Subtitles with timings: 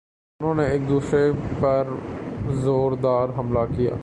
[0.39, 1.31] دونوں نے ایک دوسرے
[1.59, 3.95] پرزوردار حملہ کیا